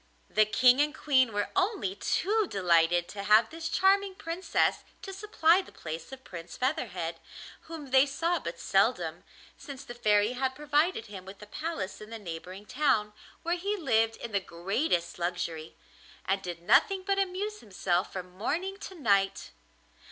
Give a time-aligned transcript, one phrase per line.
[0.31, 5.61] The King and Queen were only too delighted to have this charming Princess to supply
[5.61, 7.19] the place of Prince Featherhead,
[7.67, 9.23] whom they saw but seldom,
[9.59, 13.77] since the Fairy had provided him with a palace in the neighbouring town, where he
[13.77, 15.75] lived in the greatest luxury,
[16.25, 19.51] and did nothing but amuse himself from morning to night.